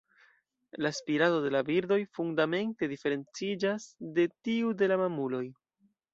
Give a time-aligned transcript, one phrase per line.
[0.85, 5.45] La spirado de la birdoj fundamente diferenciĝas de tiu de la mamuloj.